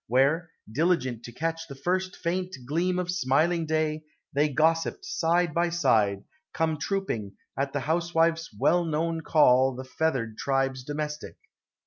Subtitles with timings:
[0.07, 3.99] Where, diligent to catch the first faint gleam Of smiling da}',
[4.33, 6.23] they gossiped side by side,
[6.55, 11.37] Come trooping at the housewife's well known call The feathered tribes domestic.